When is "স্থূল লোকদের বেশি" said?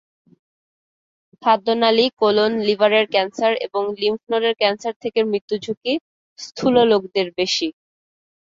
6.39-7.67